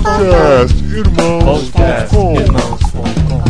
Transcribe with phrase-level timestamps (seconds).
[0.00, 3.42] Podcast Irmãos.com Irmãos.com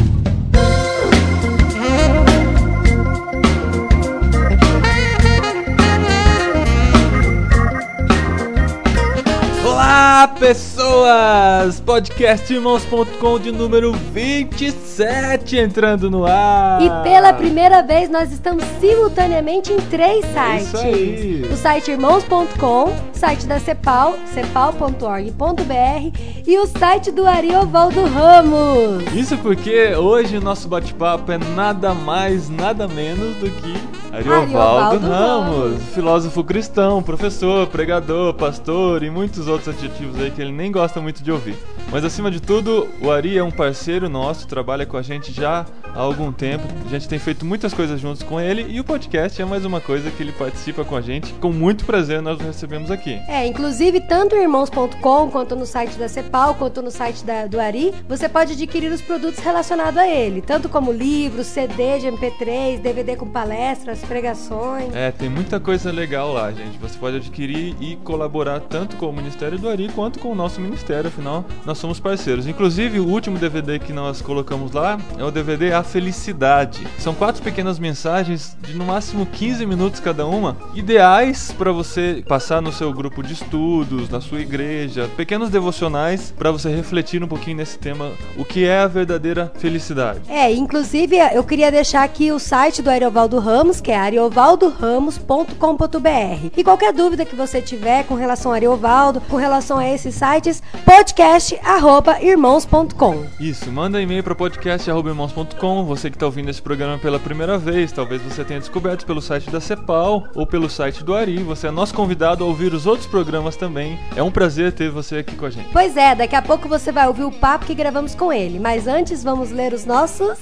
[9.64, 11.78] Olá, pessoas!
[11.78, 16.82] Podcast Irmãos.com de número 27 entrando no ar.
[16.82, 20.66] E pela primeira vez nós estamos simultaneamente em três sites.
[20.66, 21.42] Isso aí.
[21.48, 29.04] O site irmãos.com, site da Cepal, cepal.org.br e o site do Ariovaldo Ramos.
[29.14, 35.06] Isso porque hoje o nosso bate-papo é nada mais, nada menos do que Ariovaldo Ariovaldo
[35.06, 35.82] Ramos, Ramos.
[35.94, 41.22] filósofo cristão, professor, pregador, pastor e muitos outros adjetivos aí que ele nem gosta muito
[41.22, 41.56] de ouvir.
[41.90, 45.66] Mas acima de tudo, o Ari é um parceiro nosso, trabalha com a gente já
[45.94, 46.64] há algum tempo.
[46.86, 49.80] A gente tem feito muitas coisas juntos com ele e o podcast é mais uma
[49.80, 51.32] coisa que ele participa com a gente.
[51.34, 53.20] Com muito prazer nós o recebemos aqui.
[53.28, 57.60] É, inclusive tanto no irmãos.com quanto no site da Cepal, quanto no site da, do
[57.60, 62.80] Ari, você pode adquirir os produtos relacionados a ele, tanto como livros, CD de MP3,
[62.80, 64.94] DVD com palestras, pregações.
[64.94, 66.78] É, tem muita coisa legal lá, gente.
[66.78, 70.60] Você pode adquirir e colaborar tanto com o Ministério do Ari quanto com o nosso
[70.60, 72.46] ministério, afinal, nós somos parceiros.
[72.46, 76.86] Inclusive, o último DVD que nós colocamos lá é o DVD A Felicidade.
[76.96, 82.62] São quatro pequenas mensagens de no máximo 15 minutos cada uma, ideais para você passar
[82.62, 87.56] no seu grupo de estudos, na sua igreja, pequenos devocionais para você refletir um pouquinho
[87.56, 90.20] nesse tema, o que é a verdadeira felicidade.
[90.28, 96.50] É, inclusive eu queria deixar aqui o site do Ariovaldo Ramos, que é ariovaldoramos.com.br.
[96.56, 103.24] E qualquer dúvida que você tiver com relação a Ariovaldo, com relação a sites, podcast@irmãos.com.
[103.40, 105.84] Isso, manda e-mail para podcast.irmãos.com.
[105.84, 109.50] Você que está ouvindo esse programa pela primeira vez, talvez você tenha descoberto pelo site
[109.50, 111.42] da Cepal ou pelo site do Ari.
[111.42, 113.98] Você é nosso convidado a ouvir os outros programas também.
[114.14, 115.68] É um prazer ter você aqui com a gente.
[115.72, 118.58] Pois é, daqui a pouco você vai ouvir o papo que gravamos com ele.
[118.58, 120.38] Mas antes vamos ler os nossos.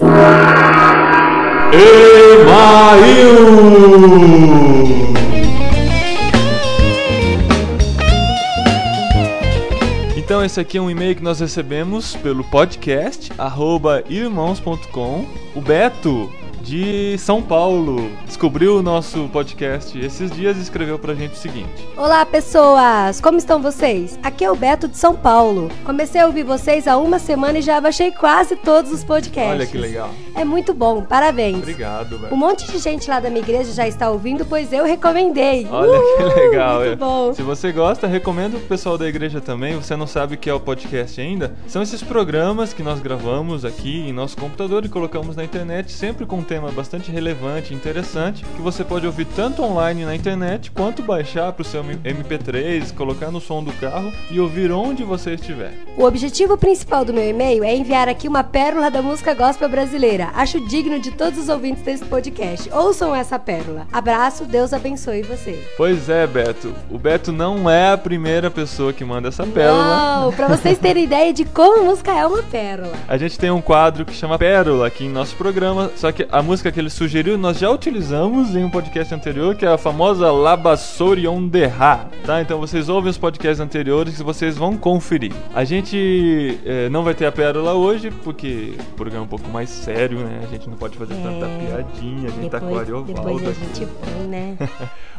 [10.30, 15.26] Então esse aqui é um e-mail que nós recebemos pelo podcast arroba irmãos.com.
[15.56, 16.30] O Beto
[16.62, 21.86] de São Paulo descobriu o nosso podcast esses dias e escreveu pra gente o seguinte.
[21.96, 23.20] Olá, pessoas!
[23.20, 24.18] Como estão vocês?
[24.22, 25.70] Aqui é o Beto de São Paulo.
[25.84, 29.52] Comecei a ouvir vocês há uma semana e já baixei quase todos os podcasts.
[29.52, 30.10] Olha que legal.
[30.34, 31.58] É muito bom, parabéns.
[31.58, 32.34] Obrigado, Beto.
[32.34, 35.66] Um monte de gente lá da minha igreja já está ouvindo, pois eu recomendei.
[35.70, 36.80] Olha que legal.
[36.80, 36.96] Muito é.
[36.96, 37.34] bom.
[37.34, 39.76] Se você gosta, recomendo pro pessoal da igreja também.
[39.76, 41.54] Você não sabe o que é o podcast ainda?
[41.66, 46.26] São esses programas que nós gravamos aqui em nosso computador e colocamos na internet, sempre
[46.26, 51.00] com tema bastante relevante e interessante, que você pode ouvir tanto online na internet, quanto
[51.00, 55.72] baixar pro seu MP3, colocar no som do carro e ouvir onde você estiver.
[55.96, 60.30] O objetivo principal do meu e-mail é enviar aqui uma pérola da música gospel brasileira.
[60.34, 62.68] Acho digno de todos os ouvintes desse podcast.
[62.72, 63.86] Ouçam essa pérola.
[63.92, 65.56] Abraço, Deus abençoe você.
[65.76, 66.74] Pois é, Beto.
[66.90, 69.84] O Beto não é a primeira pessoa que manda essa pérola.
[69.84, 72.94] Não, pra vocês terem ideia de como a música é uma pérola.
[73.06, 76.39] A gente tem um quadro que chama Pérola aqui em nosso programa, só que a
[76.42, 80.30] música que ele sugeriu nós já utilizamos em um podcast anterior, que é a famosa
[80.30, 82.40] Labassorion Derra, tá?
[82.40, 85.32] Então vocês ouvem os podcasts anteriores que vocês vão conferir.
[85.54, 89.48] A gente eh, não vai ter a Pérola hoje, porque o programa é um pouco
[89.50, 90.40] mais sério, né?
[90.42, 93.48] A gente não pode fazer tanta piadinha, a gente tá com o Ariovaldo É, depois
[93.48, 94.56] a gente põe, né?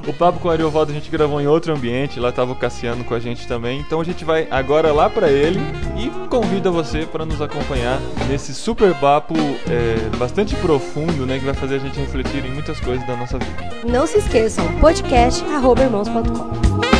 [0.07, 3.03] O papo com o Ariovaldo a gente gravou em outro ambiente, lá tava o Cassiano
[3.03, 3.79] com a gente também.
[3.79, 5.59] Então a gente vai agora lá pra ele
[6.01, 9.35] e convida você para nos acompanhar nesse super papo
[9.69, 13.37] é, bastante profundo, né, que vai fazer a gente refletir em muitas coisas da nossa
[13.37, 13.69] vida.
[13.87, 16.90] Não se esqueçam, podcast@irmãos.com.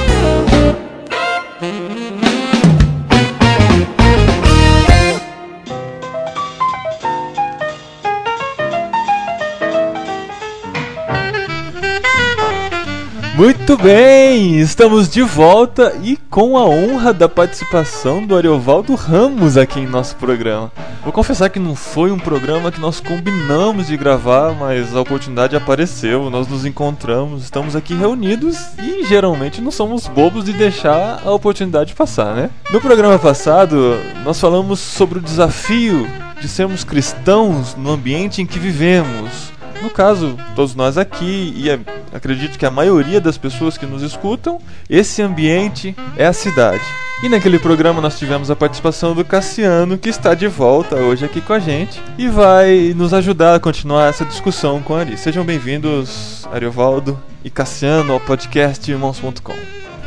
[13.41, 19.79] Muito bem, estamos de volta e com a honra da participação do Ariovaldo Ramos aqui
[19.79, 20.71] em nosso programa.
[21.03, 25.55] Vou confessar que não foi um programa que nós combinamos de gravar, mas a oportunidade
[25.55, 31.31] apareceu, nós nos encontramos, estamos aqui reunidos e geralmente não somos bobos de deixar a
[31.31, 32.51] oportunidade passar, né?
[32.71, 36.07] No programa passado, nós falamos sobre o desafio
[36.39, 39.51] de sermos cristãos no ambiente em que vivemos.
[39.81, 41.79] No caso, todos nós aqui, e a-
[42.13, 46.83] acredito que a maioria das pessoas que nos escutam, esse ambiente é a cidade.
[47.23, 51.39] E naquele programa nós tivemos a participação do Cassiano, que está de volta hoje aqui
[51.39, 55.17] com a gente e vai nos ajudar a continuar essa discussão com a Ari.
[55.17, 59.53] Sejam bem-vindos, Ariovaldo e Cassiano, ao podcast Irmãos.com.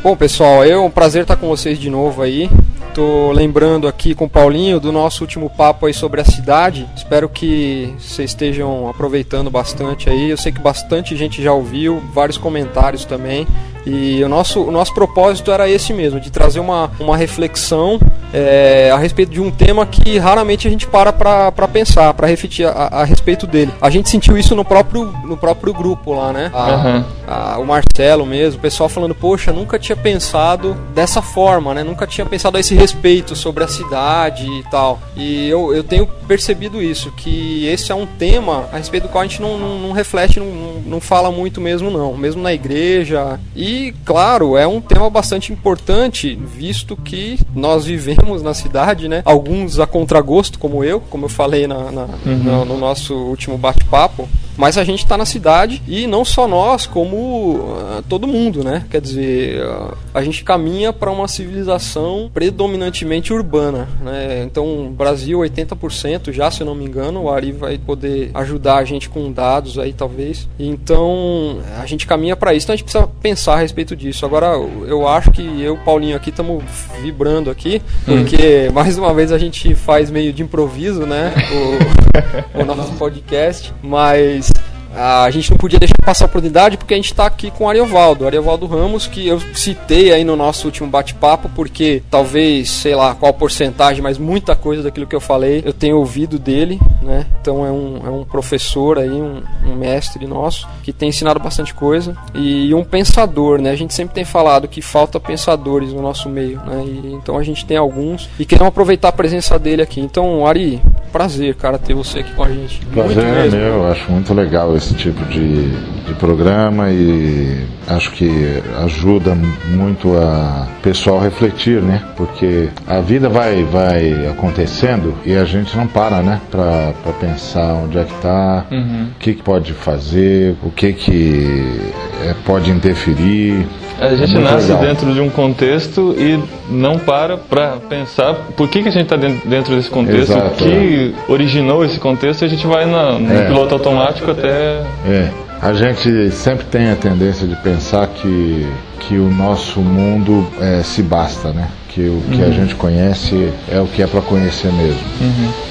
[0.03, 2.49] Bom, pessoal, é um prazer estar com vocês de novo aí.
[2.93, 6.87] Tô lembrando aqui com o Paulinho do nosso último papo aí sobre a cidade.
[6.95, 10.29] Espero que vocês estejam aproveitando bastante aí.
[10.29, 13.45] Eu sei que bastante gente já ouviu, vários comentários também.
[13.85, 17.99] E o nosso, o nosso propósito era esse mesmo, de trazer uma, uma reflexão
[18.37, 22.65] é, a respeito de um tema que raramente a gente para para pensar, para refletir
[22.67, 23.71] a, a, respeito dele.
[23.81, 26.51] A gente sentiu isso no próprio, no próprio grupo lá, né?
[26.53, 27.03] A, Uhum.
[27.27, 31.83] a- o Marcelo mesmo, o pessoal falando, poxa, nunca tinha pensado dessa forma, né?
[31.83, 34.99] Nunca tinha pensado a esse respeito sobre a cidade e tal.
[35.15, 39.23] E eu, eu tenho percebido isso, que esse é um tema a respeito do qual
[39.23, 42.17] a gente não, não, não reflete, não, não, não fala muito mesmo, não.
[42.17, 43.39] Mesmo na igreja.
[43.55, 49.21] E, claro, é um tema bastante importante, visto que nós vivemos na cidade, né?
[49.25, 54.27] Alguns a contragosto, como eu, como eu falei na, na- no, no nosso último bate-papo.
[54.57, 58.85] Mas a gente está na cidade e não só nós, como ah, todo mundo, né?
[58.89, 64.43] Quer dizer, ah, a gente caminha para uma civilização predominantemente urbana, né?
[64.43, 68.85] Então, Brasil 80% já, se eu não me engano, o Ari vai poder ajudar a
[68.85, 70.47] gente com dados aí talvez.
[70.59, 74.25] Então, a gente caminha para isso, então a gente precisa pensar a respeito disso.
[74.25, 74.47] Agora,
[74.87, 76.63] eu acho que eu, e o Paulinho aqui estamos
[77.01, 81.33] vibrando aqui, porque mais uma vez a gente faz meio de improviso, né?
[81.51, 82.04] O,
[82.53, 84.49] o nosso podcast, mas
[84.95, 87.69] a gente não podia deixar passar a oportunidade porque a gente está aqui com o
[87.69, 93.15] Ariovaldo, Ariovaldo Ramos, que eu citei aí no nosso último bate-papo, porque talvez, sei lá
[93.15, 97.25] qual porcentagem, mas muita coisa daquilo que eu falei eu tenho ouvido dele, né?
[97.41, 101.73] Então é um, é um professor aí, um, um mestre nosso, que tem ensinado bastante
[101.73, 103.71] coisa e um pensador, né?
[103.71, 106.83] A gente sempre tem falado que falta pensadores no nosso meio, né?
[106.85, 109.99] E, então a gente tem alguns e queremos aproveitar a presença dele aqui.
[109.99, 110.81] Então, Ari,
[111.11, 112.85] prazer, cara, ter você aqui com a gente.
[112.87, 113.59] Prazer Muito é mesmo.
[113.59, 115.69] meu, eu acho muito legal esse tipo de,
[116.05, 119.35] de programa e acho que ajuda
[119.71, 122.01] muito a pessoal refletir, né?
[122.15, 126.39] Porque a vida vai, vai acontecendo e a gente não para, né?
[126.51, 129.07] Pra pensar onde é que tá, Uhum.
[129.15, 131.81] o que, que pode fazer, o que que
[132.23, 133.65] é, pode interferir.
[133.99, 134.83] A gente É nasce legal.
[134.87, 136.37] dentro de um contexto e
[136.69, 140.67] não para para pensar por que, que a gente está dentro desse contexto, Exato, o
[140.67, 143.45] que originou esse contexto, e a gente vai na, no É.
[143.45, 144.64] piloto automático até.
[145.05, 145.31] É,
[145.61, 148.67] a gente sempre tem a tendência de pensar que,
[148.99, 151.69] que o nosso mundo é, se basta, né?
[151.95, 154.99] Que o que a gente conhece é o que é para conhecer mesmo.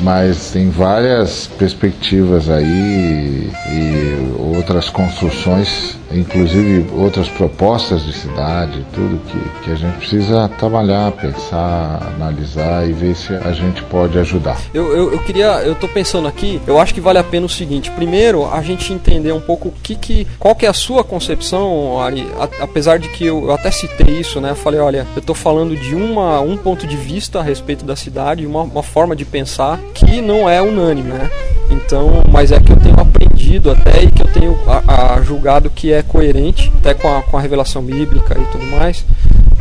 [0.01, 9.65] Mas tem várias perspectivas aí e outras construções, inclusive outras propostas de cidade, tudo que,
[9.65, 14.59] que a gente precisa trabalhar, pensar, analisar e ver se a gente pode ajudar.
[14.73, 17.51] Eu, eu, eu queria, eu tô pensando aqui, eu acho que vale a pena o
[17.51, 21.05] seguinte, primeiro a gente entender um pouco o que que, qual que é a sua
[21.05, 25.07] concepção, Ari, a- apesar de que eu, eu até citei isso, né, eu falei, olha,
[25.15, 28.83] eu tô falando de uma, um ponto de vista a respeito da cidade, uma, uma
[28.83, 31.29] forma de pensar que não é unânime, né,
[31.71, 35.69] então, mas é que eu tenho aprendido até e que eu tenho a, a julgado
[35.71, 39.05] que é coerente, até com a, com a revelação bíblica e tudo mais,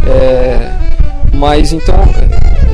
[0.08, 0.72] é,
[1.34, 1.96] mas então,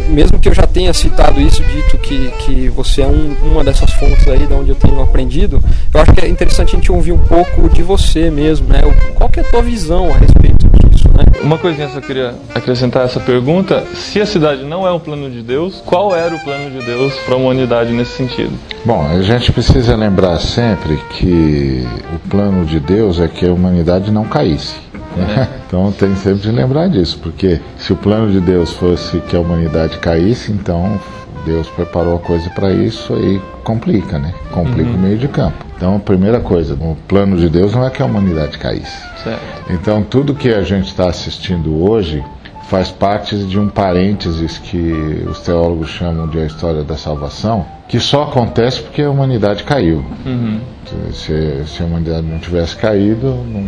[0.10, 3.92] mesmo que eu já tenha citado isso, dito que, que você é um- uma dessas
[3.94, 7.12] fontes aí de onde eu tenho aprendido, eu acho que é interessante a gente ouvir
[7.14, 8.81] um pouco de você mesmo, né?
[9.16, 10.69] Qual que é a tua visão a respeito
[11.19, 11.42] né?
[11.42, 15.42] Uma coisinha só queria acrescentar essa pergunta: se a cidade não é um plano de
[15.42, 18.54] Deus, qual era o plano de Deus para a humanidade nesse sentido?
[18.85, 21.85] Bom, a gente precisa lembrar sempre que
[22.16, 24.76] o plano de Deus é que a humanidade não caísse.
[25.16, 25.47] né?
[25.69, 29.40] Então tem sempre de lembrar disso, porque se o plano de Deus fosse que a
[29.40, 30.99] humanidade caísse, então
[31.46, 34.34] Deus preparou a coisa para isso e complica, né?
[34.52, 35.66] Complica o meio de campo.
[35.76, 39.02] Então, a primeira coisa, o plano de Deus não é que a humanidade caísse.
[39.24, 39.42] Certo.
[39.69, 42.24] Então, tudo que a gente está assistindo hoje
[42.69, 48.00] faz parte de um parênteses que os teólogos chamam de a história da salvação, que
[48.00, 50.06] só acontece porque a humanidade caiu.
[51.14, 53.62] Se, se a humanidade não tivesse caído, não,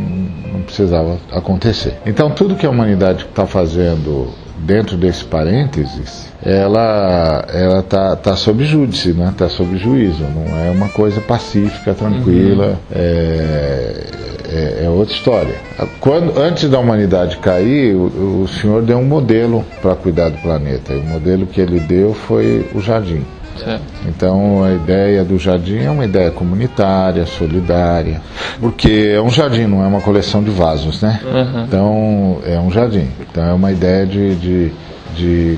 [0.53, 1.97] não precisava acontecer.
[2.05, 4.29] Então, tudo que a humanidade está fazendo
[4.61, 9.29] dentro desse parênteses, ela ela tá, tá sob júdice, né?
[9.29, 10.23] Está sob juízo.
[10.23, 12.79] Não é uma coisa pacífica, tranquila.
[12.91, 15.55] É, é, é outra história.
[15.99, 20.93] Quando, antes da humanidade cair, o, o Senhor deu um modelo para cuidar do planeta.
[20.93, 23.23] E o modelo que ele deu foi o jardim.
[23.63, 23.83] Certo.
[24.07, 28.21] Então a ideia do jardim é uma ideia comunitária, solidária,
[28.59, 31.19] porque é um jardim, não é uma coleção de vasos, né?
[31.67, 33.07] Então é um jardim.
[33.19, 34.71] Então é uma ideia de, de,
[35.15, 35.57] de,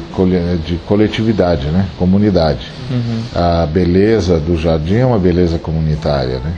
[0.65, 1.85] de coletividade, né?
[1.97, 2.71] Comunidade.
[3.35, 6.53] A beleza do jardim é uma beleza comunitária, né?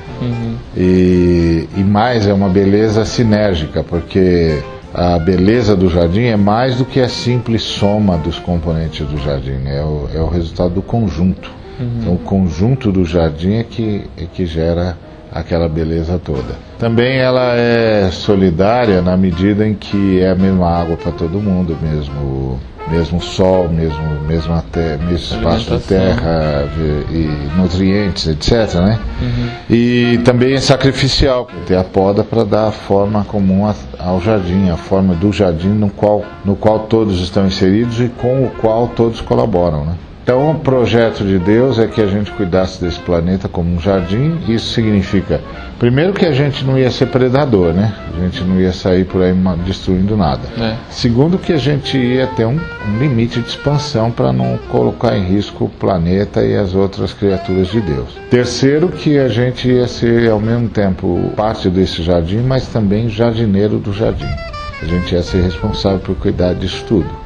[0.75, 4.61] E, e mais é uma beleza sinérgica, porque
[4.95, 9.57] a beleza do jardim é mais do que a simples soma dos componentes do jardim,
[9.57, 9.79] né?
[9.79, 11.51] é, o, é o resultado do conjunto.
[11.77, 11.97] Uhum.
[11.99, 14.97] Então, o conjunto do jardim é que, é que gera
[15.29, 16.55] aquela beleza toda.
[16.79, 21.77] Também ela é solidária na medida em que é a mesma água para todo mundo,
[21.81, 26.69] mesmo mesmo sol, mesmo mesmo, até, mesmo espaço da terra
[27.11, 27.27] e
[27.57, 28.75] nutrientes, etc.
[28.75, 28.99] Né?
[29.21, 29.49] Uhum.
[29.69, 34.77] E também é sacrificial, tem a poda para dar a forma comum ao jardim, a
[34.77, 39.21] forma do jardim no qual, no qual todos estão inseridos e com o qual todos
[39.21, 39.85] colaboram.
[39.85, 39.95] Né?
[40.25, 44.39] Então, o projeto de Deus é que a gente cuidasse desse planeta como um jardim.
[44.47, 45.39] Isso significa,
[45.77, 47.93] primeiro, que a gente não ia ser predador, né?
[48.11, 50.41] A gente não ia sair por aí destruindo nada.
[50.59, 50.77] É.
[50.89, 55.23] Segundo, que a gente ia ter um, um limite de expansão para não colocar em
[55.23, 58.17] risco o planeta e as outras criaturas de Deus.
[58.31, 63.77] Terceiro, que a gente ia ser, ao mesmo tempo, parte desse jardim, mas também jardineiro
[63.77, 64.33] do jardim.
[64.81, 67.25] A gente ia ser responsável por cuidar disso tudo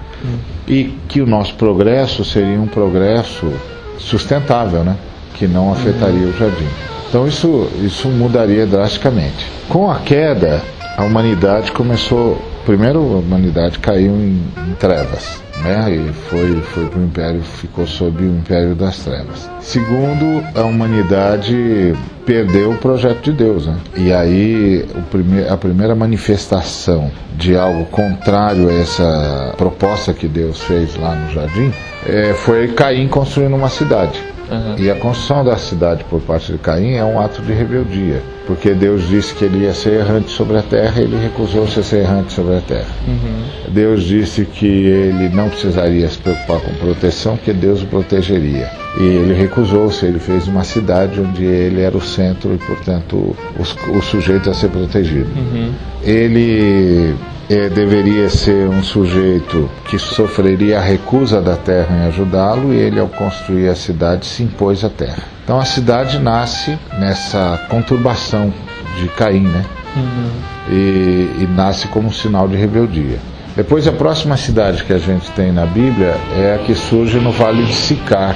[0.70, 3.52] e que o nosso progresso seria um progresso
[3.98, 4.96] sustentável, né?
[5.34, 6.68] que não afetaria o jardim.
[7.08, 9.48] Então isso, isso mudaria drasticamente.
[9.68, 10.62] Com a queda,
[10.96, 12.40] a humanidade começou.
[12.66, 15.92] Primeiro, a humanidade caiu em, em trevas né?
[15.92, 19.50] E foi foi para o império, ficou sob o império das trevas.
[19.60, 21.94] Segundo, a humanidade
[22.26, 23.76] perdeu o projeto de Deus, né?
[23.96, 30.62] E aí o prime a primeira manifestação de algo contrário a essa proposta que Deus
[30.62, 31.72] fez lá no jardim
[32.06, 34.22] é, foi Caim construindo uma cidade.
[34.50, 34.76] Uhum.
[34.78, 38.74] E a construção da cidade por parte de Caim é um ato de rebeldia, porque
[38.74, 41.98] Deus disse que ele ia ser errante sobre a terra e ele recusou-se a ser
[41.98, 42.90] errante sobre a terra.
[43.08, 43.44] Uhum.
[43.72, 48.68] Deus disse que ele não precisaria se preocupar com proteção, que Deus o protegeria.
[49.00, 53.96] E ele recusou-se, ele fez uma cidade onde ele era o centro e, portanto, o,
[53.96, 55.30] o sujeito a ser protegido.
[55.38, 55.72] Uhum.
[56.02, 57.14] Ele
[57.48, 63.00] é, deveria ser um sujeito que sofreria a recusa da terra em ajudá-lo, e ele,
[63.00, 65.39] ao construir a cidade, se impôs à terra.
[65.50, 68.54] Então a cidade nasce nessa conturbação
[68.98, 69.66] de Caim, né?
[69.96, 70.32] Uhum.
[70.70, 73.18] E, e nasce como um sinal de rebeldia.
[73.56, 77.32] Depois, a próxima cidade que a gente tem na Bíblia é a que surge no
[77.32, 78.36] Vale de Sicar,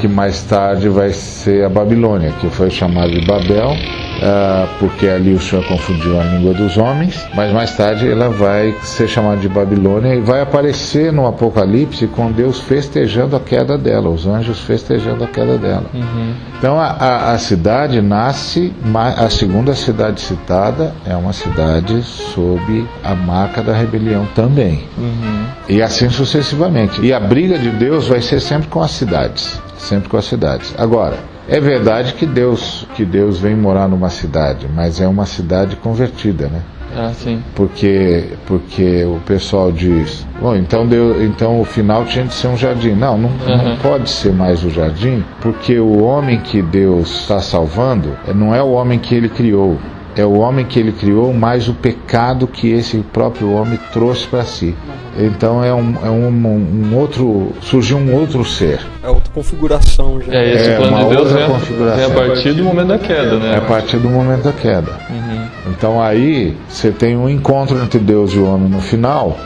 [0.00, 3.76] que mais tarde vai ser a Babilônia, que foi chamada de Babel,
[4.16, 8.74] Uh, porque ali o Senhor confundiu a língua dos homens, mas mais tarde ela vai
[8.82, 14.08] ser chamada de Babilônia e vai aparecer no Apocalipse com Deus festejando a queda dela,
[14.08, 15.84] os anjos festejando a queda dela.
[15.92, 16.32] Uhum.
[16.58, 23.14] Então a, a, a, cidade nasce, a segunda cidade citada é uma cidade sob a
[23.14, 24.84] marca da rebelião também.
[24.96, 25.46] Uhum.
[25.68, 27.04] E assim sucessivamente.
[27.04, 30.72] E a briga de Deus vai ser sempre com as cidades, sempre com as cidades.
[30.78, 35.74] Agora, é verdade que Deus, que Deus vem morar numa cidade, mas é uma cidade
[35.76, 36.62] convertida, né?
[36.96, 37.42] Ah, sim.
[37.54, 40.88] Porque, porque o pessoal diz, bom, então,
[41.20, 42.92] então o final tinha de ser um jardim.
[42.92, 43.70] Não, não, uhum.
[43.70, 48.62] não pode ser mais o jardim, porque o homem que Deus está salvando não é
[48.62, 49.76] o homem que ele criou,
[50.16, 54.44] é o homem que ele criou, mais o pecado que esse próprio homem trouxe para
[54.44, 54.74] si.
[55.18, 57.52] Então é um, é um, um, outro.
[57.60, 58.80] surgiu um outro ser.
[59.02, 60.34] É outra configuração já.
[60.34, 62.00] É, esse é, plano de Deus é, configuração.
[62.00, 63.54] é a partir do momento da queda, né?
[63.54, 64.92] É a partir do momento da queda.
[65.10, 65.46] Uhum.
[65.70, 69.38] Então aí você tem um encontro entre Deus e o homem no final,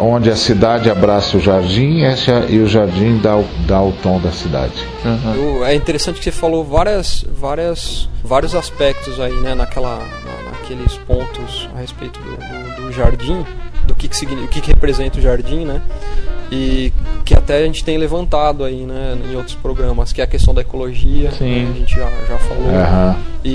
[0.00, 2.02] onde a cidade abraça o jardim
[2.48, 4.74] e o jardim dá o, dá o tom da cidade.
[5.04, 5.64] Uhum.
[5.64, 11.68] É interessante que você falou várias, várias, vários aspectos aí, né, naquela, na, naqueles pontos
[11.74, 13.44] a respeito do, do, do jardim
[13.86, 15.80] do que, que, o que, que representa o jardim, né?
[16.50, 16.92] E
[17.24, 20.52] que até a gente tem levantado aí, né, em outros programas, que é a questão
[20.52, 21.64] da ecologia, Sim.
[21.64, 22.66] Né, a gente já, já falou.
[22.66, 23.31] Uhum.
[23.44, 23.48] E,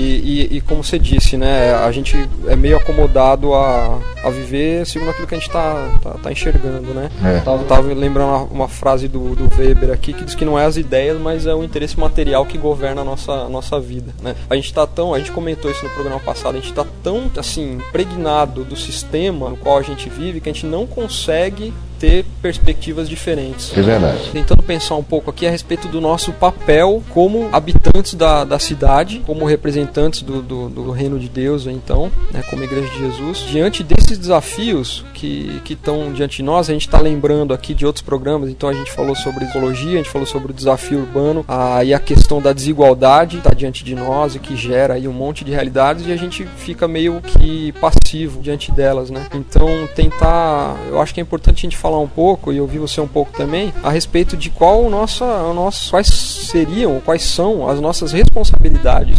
[0.50, 2.16] e, e, como você disse, né, a gente
[2.46, 6.92] é meio acomodado a, a viver segundo aquilo que a gente está tá, tá, enxergando,
[6.92, 7.10] né?
[7.24, 7.40] É.
[7.40, 10.76] Tava, tava lembrando uma, frase do, do Weber aqui que diz que não é as
[10.76, 14.34] ideias, mas é o interesse material que governa a nossa, a nossa vida, né?
[14.50, 17.30] A gente está tão, a gente comentou isso no programa passado, a gente está tão,
[17.36, 22.24] assim, impregnado do sistema no qual a gente vive que a gente não consegue ter
[22.40, 23.76] perspectivas diferentes.
[23.76, 24.30] É verdade.
[24.32, 29.22] Tentando pensar um pouco aqui a respeito do nosso papel como habitantes da, da cidade,
[29.26, 33.38] como representantes do, do, do reino de Deus, então, né, como Igreja de Jesus.
[33.50, 38.02] Diante desses desafios que estão diante de nós, a gente está lembrando aqui de outros
[38.02, 41.82] programas, então a gente falou sobre ecologia, a gente falou sobre o desafio urbano, a,
[41.82, 45.44] e a questão da desigualdade está diante de nós e que gera aí um monte
[45.44, 49.26] de realidades e a gente fica meio que passivo diante delas, né?
[49.34, 52.78] Então tentar, eu acho que é importante a gente falar falar um pouco, e ouvir
[52.78, 57.80] você um pouco também, a respeito de qual nossa, nossa, quais seriam, quais são as
[57.80, 59.18] nossas responsabilidades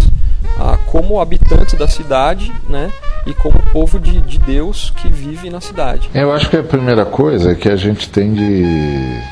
[0.59, 2.91] ah, como habitantes da cidade, né?
[3.29, 6.09] E como povo de, de Deus que vive na cidade.
[6.13, 8.63] Eu acho que a primeira coisa é que a gente tem de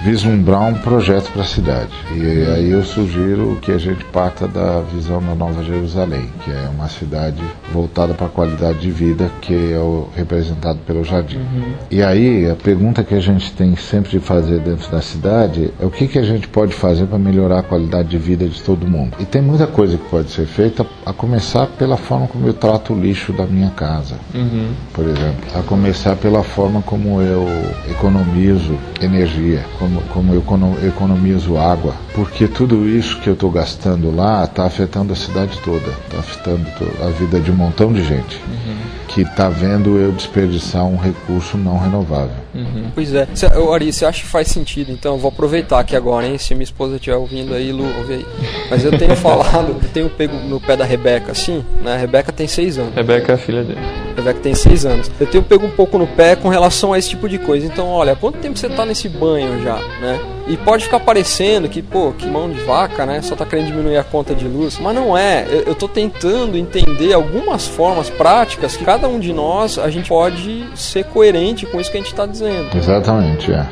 [0.03, 1.91] vislumbrar um projeto para a cidade.
[2.15, 6.69] E aí eu sugiro que a gente parta da visão da Nova Jerusalém, que é
[6.69, 11.37] uma cidade voltada para a qualidade de vida, que é o representado pelo jardim.
[11.37, 11.73] Uhum.
[11.89, 15.85] E aí a pergunta que a gente tem sempre de fazer dentro da cidade é
[15.85, 18.87] o que, que a gente pode fazer para melhorar a qualidade de vida de todo
[18.87, 19.17] mundo.
[19.19, 22.93] E tem muita coisa que pode ser feita, a começar pela forma como eu trato
[22.93, 23.86] o lixo da minha casa,
[24.33, 24.71] uhum.
[24.93, 25.45] por exemplo.
[25.55, 27.47] A começar pela forma como eu
[27.89, 30.43] economizo energia, como, como eu
[30.87, 31.93] economizo água.
[32.13, 36.65] Porque tudo isso que eu estou gastando lá está afetando a cidade toda, está afetando
[37.05, 38.41] a vida de um montão de gente.
[38.47, 42.35] Uhum que está vendo eu desperdiçar um recurso não renovável.
[42.57, 42.91] Uhum.
[42.93, 43.27] Pois é.
[43.35, 44.91] Cê, Ari, você acha que faz sentido?
[44.91, 46.37] Então eu vou aproveitar aqui agora, hein?
[46.37, 48.25] Se minha esposa estiver ouvindo aí, Lu, ouve aí.
[48.69, 51.93] Mas eu tenho falado, eu tenho pego no pé da Rebeca, assim, né?
[51.93, 52.95] A Rebeca tem seis anos.
[52.95, 53.79] Rebeca é a filha dele.
[54.15, 55.11] Rebeca tem seis anos.
[55.19, 57.65] Eu tenho pego um pouco no pé com relação a esse tipo de coisa.
[57.65, 60.19] Então, olha, quanto tempo você está nesse banho já, né?
[60.47, 63.21] E pode ficar parecendo que, pô, que mão de vaca, né?
[63.21, 64.79] Só tá querendo diminuir a conta de luz.
[64.79, 65.45] Mas não é.
[65.49, 70.09] Eu, eu tô tentando entender algumas formas práticas que cada um de nós a gente
[70.09, 72.46] pode ser coerente com isso que a gente está dizendo.
[72.75, 73.65] Exatamente, é.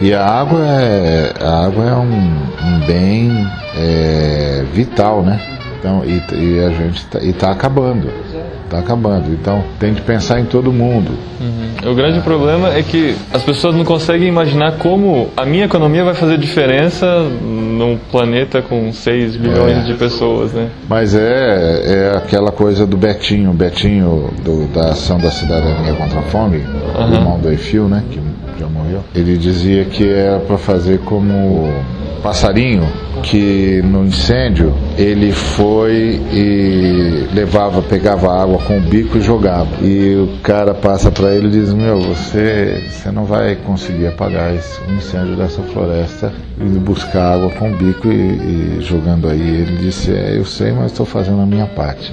[0.00, 3.30] E a água é, a água é um, um bem
[3.76, 5.40] é, vital, né?
[5.78, 8.10] Então, e, e a gente tá, e tá acabando
[8.70, 9.32] está acabando.
[9.32, 11.10] Então tem que pensar em todo mundo.
[11.40, 11.90] Uhum.
[11.90, 12.22] O grande é.
[12.22, 17.06] problema é que as pessoas não conseguem imaginar como a minha economia vai fazer diferença
[17.20, 19.80] num planeta com 6 bilhões é.
[19.82, 20.68] de pessoas, né?
[20.88, 26.22] Mas é, é aquela coisa do Betinho, Betinho do, da ação da cidadania contra a
[26.22, 27.10] fome, uhum.
[27.10, 28.04] o irmão do Eiffel, né?
[28.10, 28.20] Que
[28.58, 29.00] já morreu.
[29.14, 31.68] Ele dizia que era para fazer como
[32.22, 32.86] passarinho
[33.22, 39.68] que no incêndio ele foi e levava, pegava água com o bico e jogava.
[39.82, 44.54] E o cara passa para ele e diz: Meu, você, você não vai conseguir apagar
[44.54, 49.40] esse, incêndio dessa floresta e buscar água com o bico e, e jogando aí.
[49.40, 52.12] Ele disse: É, eu sei, mas estou fazendo a minha parte.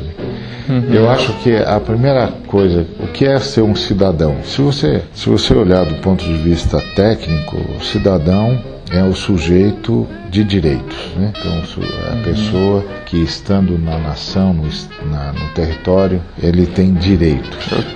[0.69, 0.93] Uhum.
[0.93, 4.36] Eu acho que a primeira coisa, o que é ser um cidadão?
[4.43, 8.60] Se você, se você olhar do ponto de vista técnico, o cidadão
[8.91, 10.97] é o sujeito de direitos.
[11.15, 11.34] Né?
[11.38, 12.23] Então, a uhum.
[12.23, 14.67] pessoa que estando na nação, no,
[15.10, 17.50] na, no território, ele tem direitos.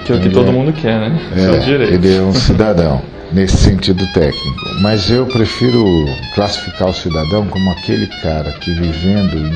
[0.06, 1.20] Que é o que todo é, mundo quer, né?
[1.36, 3.02] É, ele é um cidadão.
[3.34, 4.82] nesse sentido técnico.
[4.82, 5.86] Mas eu prefiro
[6.36, 9.52] classificar o cidadão como aquele cara que vivendo em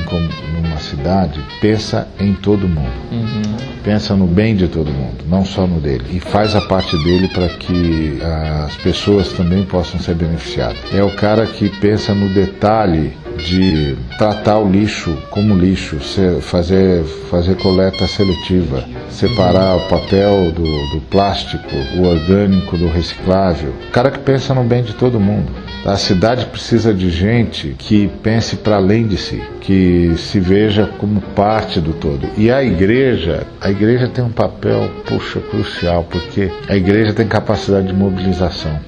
[0.52, 2.92] numa cidade pensa em todo mundo.
[3.10, 3.42] Uhum.
[3.82, 6.04] Pensa no bem de todo mundo, não só no dele.
[6.10, 8.18] E faz a parte dele para que
[8.64, 10.78] as pessoas também possam ser beneficiadas.
[10.92, 15.98] É o cara que pensa no detalhe de tratar o lixo como lixo,
[16.40, 23.72] fazer, fazer coleta seletiva, separar o papel do, do plástico, o orgânico do reciclável.
[23.90, 25.50] Cara que pensa no bem de todo mundo.
[25.84, 31.20] A cidade precisa de gente que pense para além de si, que se veja como
[31.20, 32.28] parte do todo.
[32.36, 37.88] E a igreja, a igreja tem um papel, puxa, crucial, porque a igreja tem capacidade
[37.88, 38.78] de mobilização.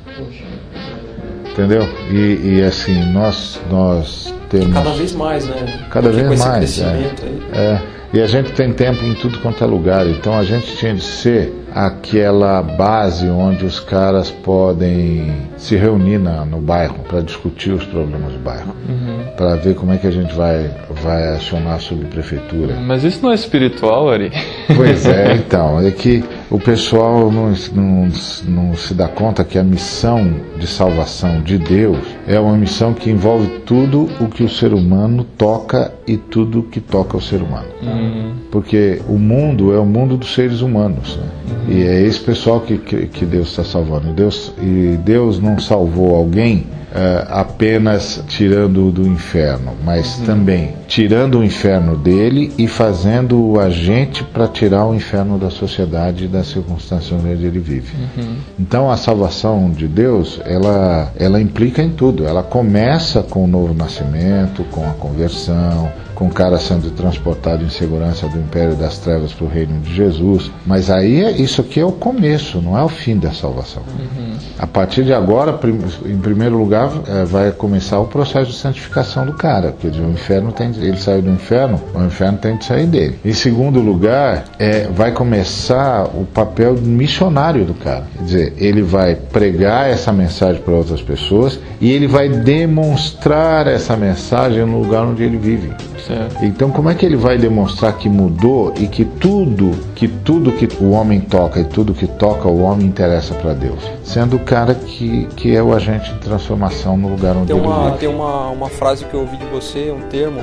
[1.59, 1.83] Entendeu?
[2.09, 4.73] E, e assim, nós, nós temos.
[4.73, 5.81] Cada vez mais, né?
[5.91, 6.81] Cada vez mais.
[6.81, 7.13] É.
[7.53, 7.83] é.
[8.13, 10.07] E a gente tem tempo em tudo quanto é lugar.
[10.07, 16.45] Então a gente tinha de ser aquela base onde os caras podem se reunir na,
[16.45, 19.25] no bairro para discutir os problemas do bairro, uhum.
[19.37, 20.71] para ver como é que a gente vai,
[21.03, 22.75] vai acionar a subprefeitura.
[22.77, 24.31] Mas isso não é espiritual, Ari?
[24.75, 25.81] Pois é, então.
[25.81, 28.09] É que o pessoal não, não,
[28.47, 33.11] não se dá conta que a missão de salvação de Deus é uma missão que
[33.11, 37.69] envolve tudo o que o ser humano toca e tudo que toca o ser humano.
[37.83, 38.33] Uhum.
[38.51, 41.17] Porque o mundo é o mundo dos seres humanos.
[41.17, 41.27] Né?
[41.51, 41.73] Uhum.
[41.77, 44.13] E é esse pessoal que, que, que Deus está salvando.
[44.13, 50.25] Deus, e Deus não salvou alguém uh, apenas tirando do inferno, mas uhum.
[50.25, 56.25] também tirando o inferno dele e fazendo o agente para tirar o inferno da sociedade
[56.25, 57.95] e das circunstâncias onde ele vive.
[58.17, 58.37] Uhum.
[58.59, 62.27] Então a salvação de Deus, ela, ela implica em tudo.
[62.27, 67.69] Ela começa com o novo nascimento, com a conversão, com o cara sendo transportado em
[67.69, 70.51] segurança do império das trevas para o reino de Jesus.
[70.67, 73.85] Mas aí é, isso aqui é o começo, não é o fim da salvação.
[73.87, 74.33] Uhum.
[74.59, 75.57] A partir de agora,
[76.05, 80.51] em primeiro lugar, é, vai começar o processo de santificação do cara, porque o inferno
[80.51, 83.17] tem, ele saiu do inferno, o inferno tem de sair dele.
[83.25, 88.05] Em segundo lugar, é, vai começar o papel missionário do cara.
[88.17, 93.97] Quer dizer, ele vai pregar essa mensagem para outras pessoas e ele vai demonstrar essa
[93.97, 95.71] mensagem no lugar onde ele vive.
[96.09, 96.43] Certo.
[96.43, 100.67] Então, como é que ele vai demonstrar que mudou e que tudo, que tudo que
[100.83, 103.79] o homem toca e tudo que toca o homem interessa para Deus?
[104.03, 107.75] Sendo o cara que, que é o agente de transformação no lugar onde tem uma,
[107.75, 107.99] ele vive.
[107.99, 110.41] Tem uma, uma frase que eu ouvi de você, um termo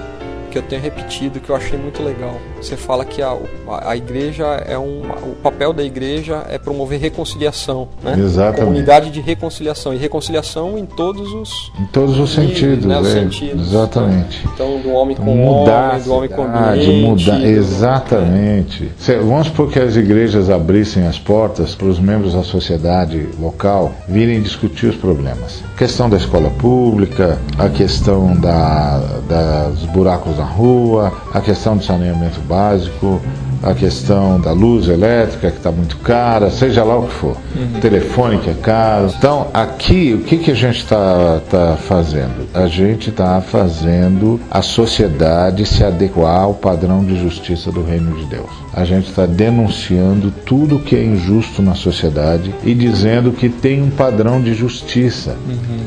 [0.56, 2.40] que eu tenho repetido que eu achei muito legal.
[2.62, 3.38] Você fala que a,
[3.68, 5.02] a igreja é um.
[5.02, 8.16] O papel da igreja é promover reconciliação, né?
[8.18, 8.62] Exatamente.
[8.62, 9.94] Comunidade de reconciliação.
[9.94, 11.72] E reconciliação em todos os.
[11.78, 13.00] Em todos os níveis, sentidos, né?
[13.00, 14.46] Os é, sentidos, Exatamente.
[14.46, 14.52] Né?
[14.54, 17.02] Então, do homem com mudar homem, do homem com ambiente.
[17.02, 18.92] mudar, exatamente.
[19.28, 24.42] Vamos supor que as igrejas abrissem as portas para os membros da sociedade local virem
[24.42, 25.62] discutir os problemas.
[25.74, 31.84] A questão da escola pública, a questão da, das buracos na rua, a questão do
[31.84, 33.22] saneamento básico,
[33.64, 37.38] a questão da luz elétrica que está muito cara, seja lá o que for.
[37.82, 39.12] Telefone que é caro.
[39.18, 42.48] Então, aqui, o que, que a gente está tá fazendo?
[42.54, 48.26] A gente está fazendo a sociedade se adequar ao padrão de justiça do reino de
[48.26, 48.50] Deus.
[48.74, 53.90] A gente está denunciando tudo que é injusto na sociedade e dizendo que tem um
[53.90, 55.38] padrão de justiça.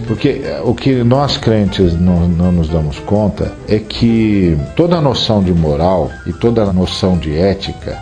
[0.07, 5.01] Porque eh, o que nós crentes não, não nos damos conta é que toda a
[5.03, 7.58] noção de moral e toda a noção de ética,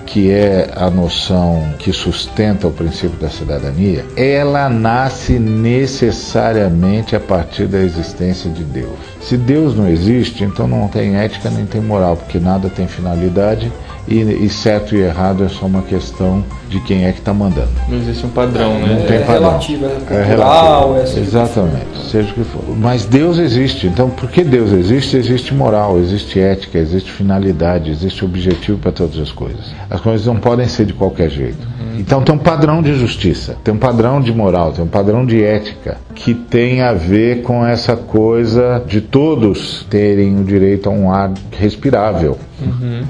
[0.07, 7.66] que é a noção que sustenta o princípio da cidadania, ela nasce necessariamente a partir
[7.66, 8.99] da existência de Deus.
[9.21, 13.73] Se Deus não existe, então não tem ética nem tem moral, porque nada tem finalidade
[14.09, 17.69] e, e certo e errado é só uma questão de quem é que está mandando.
[17.88, 19.05] Não existe um padrão, Não né?
[19.07, 19.42] tem é padrão.
[19.51, 19.90] relativo, é É
[20.25, 20.99] cultural, relativo.
[20.99, 22.62] é assim que Exatamente, seja o que for.
[22.77, 23.87] Mas Deus existe.
[23.87, 29.31] Então, porque Deus existe, existe moral, existe ética, existe finalidade, existe objetivo para todas as
[29.31, 29.66] coisas.
[29.88, 31.77] As coisas não podem ser de qualquer jeito.
[31.99, 35.42] Então tem um padrão de justiça, tem um padrão de moral, tem um padrão de
[35.42, 41.11] ética que tem a ver com essa coisa de todos terem o direito a um
[41.11, 42.37] ar respirável,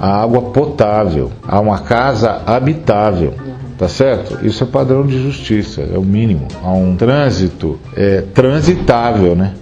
[0.01, 3.35] a água potável, a uma casa habitável.
[3.79, 4.45] Tá certo?
[4.45, 6.49] Isso é padrão de justiça, é o mínimo.
[6.65, 9.53] Há um trânsito é, transitável, né?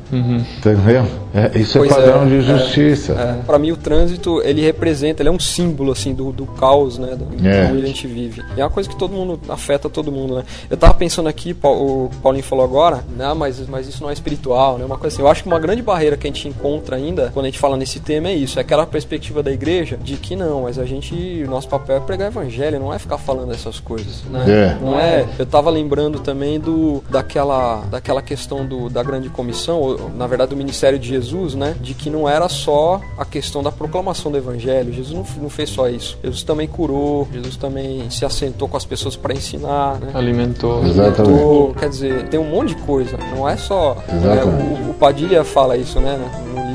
[0.62, 1.23] Tá vendo?
[1.34, 3.12] É, isso Pois é padrão é, de é, justiça.
[3.12, 6.96] É, para mim o trânsito ele representa, ele é um símbolo assim do, do caos,
[6.96, 7.70] né, do, É.
[7.72, 8.42] onde a gente vive.
[8.56, 10.44] E é uma coisa que todo mundo afeta todo mundo, né?
[10.70, 14.78] Eu tava pensando aqui, o Paulinho falou agora, né, mas mas isso não é espiritual,
[14.78, 14.84] né?
[14.84, 15.22] Uma coisa assim.
[15.22, 17.76] Eu acho que uma grande barreira que a gente encontra ainda quando a gente fala
[17.76, 21.42] nesse tema é isso, é aquela perspectiva da igreja de que não, mas a gente,
[21.44, 24.44] o nosso papel é pregar o evangelho, não é ficar falando essas coisas, né?
[24.48, 24.84] É.
[24.84, 25.26] Não é.
[25.38, 30.50] Eu tava lembrando também do daquela daquela questão do, da grande comissão, ou, na verdade
[30.50, 31.23] do ministério de Jesus,
[31.54, 31.76] né?
[31.80, 34.92] De que não era só a questão da proclamação do evangelho.
[34.92, 36.18] Jesus não, não fez só isso.
[36.22, 40.10] Jesus também curou, Jesus também se assentou com as pessoas para ensinar, né?
[40.14, 40.84] Alimentou.
[40.84, 41.20] Exatamente.
[41.20, 43.16] Alimentou, Quer dizer, tem um monte de coisa.
[43.34, 43.96] Não é só.
[44.08, 44.56] Exatamente.
[44.56, 46.18] né, o, o Padilha fala isso, né?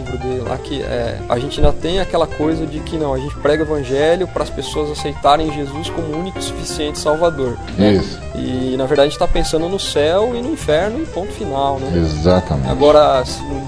[0.10, 3.20] Livro dele lá que é, a gente ainda tem aquela coisa de que não, a
[3.20, 7.58] gente prega o evangelho para as pessoas aceitarem Jesus como o único e suficiente Salvador.
[7.78, 7.94] né?
[7.94, 8.20] Isso.
[8.36, 11.80] E na verdade a gente está pensando no céu e no inferno e ponto final,
[11.80, 11.92] né?
[11.98, 12.70] Exatamente.
[12.70, 13.24] Agora,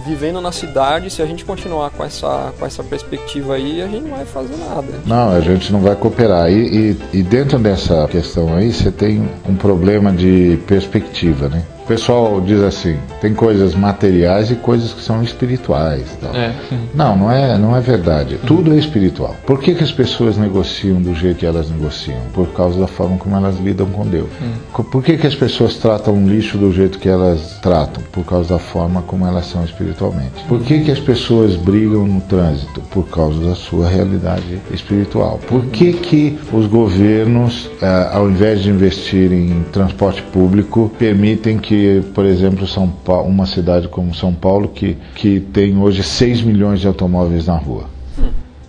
[0.06, 4.04] vivendo na cidade, se a gente continuar com essa, com essa perspectiva aí, a gente
[4.04, 4.88] não vai fazer nada.
[5.06, 6.52] Não, a gente não vai cooperar.
[6.52, 11.64] E, e, e dentro dessa questão aí, você tem um problema de perspectiva, né?
[11.84, 16.04] O pessoal diz assim, tem coisas materiais e coisas que são espirituais.
[16.22, 16.34] Tal.
[16.34, 16.54] É.
[16.96, 18.40] Não, não é, não é verdade.
[18.48, 19.36] Tudo é espiritual.
[19.46, 22.20] Por que, que as pessoas negociam do jeito que elas negociam?
[22.34, 24.30] Por causa da forma como elas lidam com Deus.
[24.72, 28.02] Co- Por que, que as pessoas tratam o lixo do jeito que elas tratam?
[28.12, 30.44] Por causa da forma como elas são espiritualmente.
[30.48, 32.80] Por que, que as pessoas brigam no trânsito?
[32.92, 35.40] Por causa da sua realidade espiritual.
[35.48, 41.71] Por que, que os governos, ah, ao invés de investirem em transporte público, permitem que,
[42.14, 46.80] por exemplo, São Paulo, uma cidade como São Paulo, que, que tem hoje 6 milhões
[46.80, 47.86] de automóveis na rua?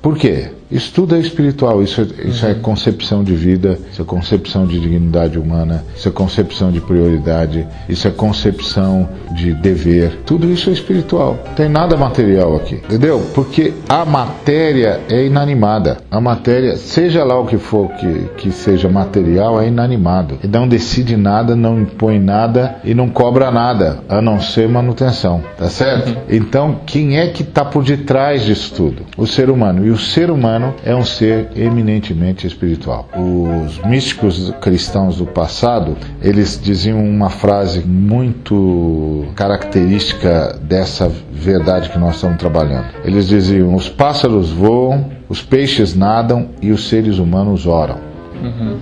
[0.01, 0.51] Por quê?
[0.73, 4.81] Isso tudo é espiritual, isso, é- isso é concepção de vida, isso é concepção de
[4.81, 10.21] dignidade humana, isso é concepção de prioridade, isso é concepção de dever.
[10.25, 11.39] Tudo isso é espiritual.
[11.47, 13.21] Não tem nada material aqui, entendeu?
[13.35, 15.99] Porque a matéria é inanimada.
[16.11, 20.39] A matéria, seja lá o que for que, que seja material, é inanimado.
[20.43, 25.43] E não decide nada, não impõe nada e não cobra nada, a não ser manutenção.
[25.59, 26.17] Tá certo?
[26.31, 29.03] Então, quem é que está por detrás disso tudo?
[29.17, 29.87] O ser humano.
[29.87, 33.09] E o ser humano é um ser eminentemente espiritual.
[33.17, 42.17] Os místicos cristãos do passado, eles diziam uma frase muito característica dessa verdade que nós
[42.17, 42.87] estamos trabalhando.
[43.05, 48.13] Eles diziam: os pássaros voam, os peixes nadam e os seres humanos oram.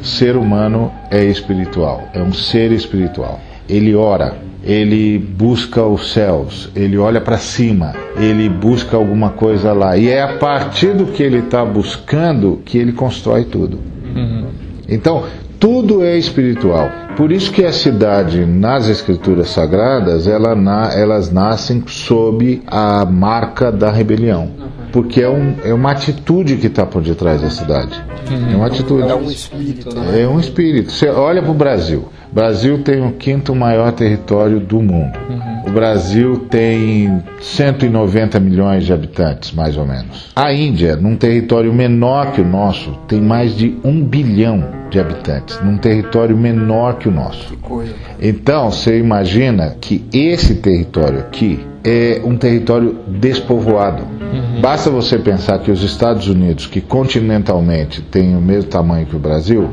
[0.00, 3.38] O ser humano é espiritual, é um ser espiritual.
[3.68, 9.96] ele ora, ele busca os céus, ele olha para cima, ele busca alguma coisa lá.
[9.96, 13.78] E é a partir do que ele está buscando que ele constrói tudo.
[14.14, 14.46] Uhum.
[14.88, 15.24] Então,
[15.58, 16.88] tudo é espiritual.
[17.16, 23.70] Por isso que a cidade, nas escrituras sagradas, ela na, elas nascem sob a marca
[23.70, 24.50] da rebelião.
[24.90, 28.02] Porque é, um, é uma atitude que está por detrás da cidade.
[28.50, 29.08] É uma atitude.
[29.08, 30.22] É um espírito, né?
[30.22, 30.90] É um espírito.
[30.90, 32.08] Você olha para o Brasil.
[32.32, 35.18] Brasil tem o quinto maior território do mundo.
[35.28, 35.70] Uhum.
[35.70, 40.30] O Brasil tem 190 milhões de habitantes, mais ou menos.
[40.36, 45.60] A Índia, num território menor que o nosso, tem mais de um bilhão de habitantes,
[45.62, 47.48] num território menor que o nosso.
[47.48, 47.94] Que coisa.
[48.20, 54.02] Então, você imagina que esse território aqui é um território despovoado.
[54.02, 54.60] Uhum.
[54.60, 59.18] Basta você pensar que os Estados Unidos, que continentalmente tem o mesmo tamanho que o
[59.18, 59.68] Brasil,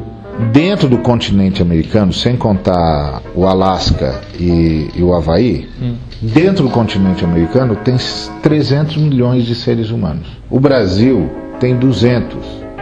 [0.52, 5.96] Dentro do continente americano, sem contar o Alasca e, e o Havaí, hum.
[6.22, 7.96] dentro do continente americano tem
[8.44, 10.28] 300 milhões de seres humanos.
[10.50, 12.38] O Brasil tem 200.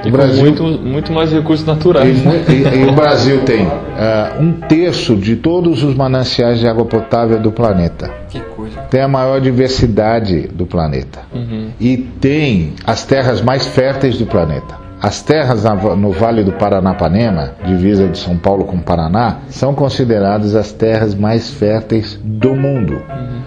[0.05, 2.17] O Brasil, muito, muito mais recursos naturais.
[2.47, 6.85] E, e, e o Brasil tem uh, um terço de todos os mananciais de água
[6.85, 8.11] potável do planeta.
[8.29, 8.81] Que coisa.
[8.81, 11.21] Tem a maior diversidade do planeta.
[11.33, 11.69] Uhum.
[11.79, 14.84] E tem as terras mais férteis do planeta.
[15.05, 15.63] As terras
[15.99, 21.47] no Vale do Paranapanema, divisa de São Paulo com Paraná, são consideradas as terras mais
[21.47, 23.03] férteis do mundo.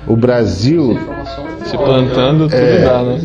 [0.06, 0.96] O Brasil.
[1.64, 3.18] Se plantando, tudo é, dá, né?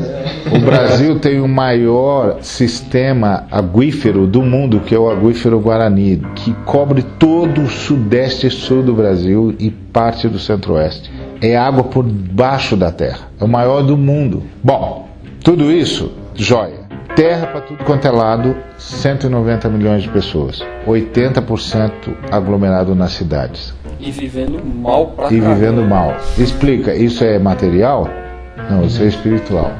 [0.51, 6.53] O Brasil tem o maior sistema aguífero do mundo, que é o aguífero Guarani, que
[6.65, 11.11] cobre todo o sudeste e sul do Brasil e parte do centro-oeste.
[11.39, 13.27] É água por baixo da terra.
[13.39, 14.41] É o maior do mundo.
[14.63, 15.07] Bom,
[15.43, 16.82] tudo isso, joia
[17.15, 21.91] terra para tudo quanto é lado, 190 milhões de pessoas, 80%
[22.31, 23.73] aglomerado nas cidades.
[23.99, 26.15] E vivendo mal pra E vivendo mal.
[26.37, 28.07] Explica, isso é material?
[28.69, 29.71] Não, isso é espiritual.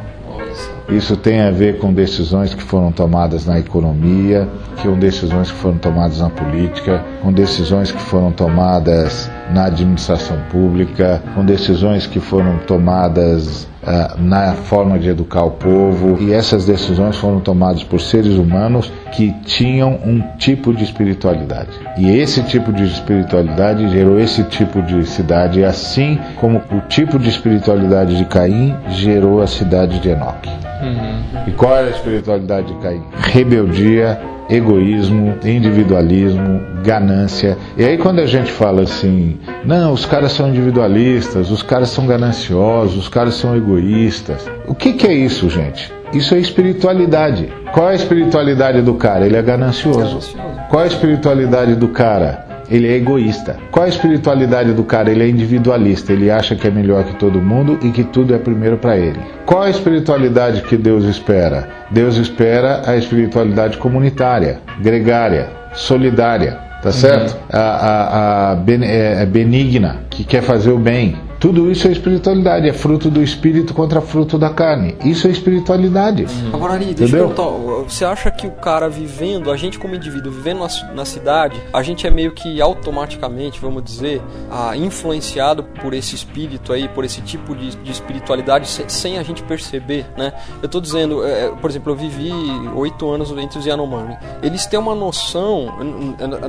[0.90, 4.48] Isso tem a ver com decisões que foram tomadas na economia,
[4.82, 11.24] com decisões que foram tomadas na política, com decisões que foram tomadas na administração pública,
[11.34, 16.18] com decisões que foram tomadas uh, na forma de educar o povo.
[16.22, 21.70] E essas decisões foram tomadas por seres humanos que tinham um tipo de espiritualidade.
[21.98, 27.30] E esse tipo de espiritualidade gerou esse tipo de cidade, assim como o tipo de
[27.30, 30.73] espiritualidade de Caim gerou a cidade de Enoque.
[30.84, 31.44] Uhum.
[31.48, 33.04] E qual era a espiritualidade de Caim?
[33.18, 34.20] Rebeldia,
[34.50, 37.58] egoísmo, individualismo, ganância.
[37.78, 42.06] E aí quando a gente fala assim, não, os caras são individualistas, os caras são
[42.06, 44.50] gananciosos, os caras são egoístas.
[44.68, 45.92] O que, que é isso, gente?
[46.14, 47.52] Isso é espiritualidade.
[47.74, 49.26] Qual é a espiritualidade do cara?
[49.26, 50.38] Ele é ganancioso.
[50.70, 52.53] Qual é a espiritualidade do cara?
[52.74, 53.58] Ele é egoísta.
[53.72, 55.12] Qual a espiritualidade do cara?
[55.12, 58.40] Ele é individualista, ele acha que é melhor que todo mundo e que tudo é
[58.40, 59.20] primeiro para ele.
[59.46, 61.70] Qual a espiritualidade que Deus espera?
[61.92, 67.34] Deus espera a espiritualidade comunitária, gregária, solidária, tá certo?
[67.34, 67.40] Uhum.
[67.52, 71.16] A, a, a é, é benigna, que quer fazer o bem.
[71.44, 74.96] Tudo isso é espiritualidade, é fruto do espírito contra fruto da carne.
[75.04, 76.26] Isso é espiritualidade.
[76.54, 77.20] Agora, Ari, deixa Entendeu?
[77.20, 81.04] eu perguntar, você acha que o cara vivendo, a gente como indivíduo, vivendo na, na
[81.04, 86.88] cidade, a gente é meio que automaticamente, vamos dizer, ah, influenciado por esse espírito aí,
[86.88, 90.32] por esse tipo de, de espiritualidade, sem, sem, a gente perceber, né?
[90.62, 92.32] Eu tô dizendo, é, por exemplo, eu vivi
[92.74, 94.16] oito anos entre os Yanomami.
[94.42, 95.68] Eles têm uma noção,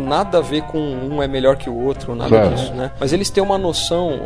[0.00, 2.54] nada a ver com um é melhor que o outro, nada claro.
[2.54, 2.92] disso, né?
[3.00, 4.20] Mas eles têm uma noção